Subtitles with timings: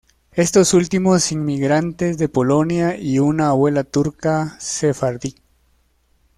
[0.31, 5.35] Estos últimos inmigrantes de Polonia y una abuela turca sefardí.